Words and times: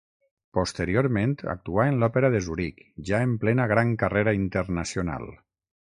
Posteriorment 0.57 1.35
actuà 1.53 1.85
en 1.91 2.01
l'Òpera 2.03 2.33
de 2.37 2.41
Zuric 2.47 2.81
ja 3.11 3.19
en 3.27 3.39
plena 3.45 3.71
gran 3.75 3.93
carrera 4.05 4.35
internacional. 4.43 5.33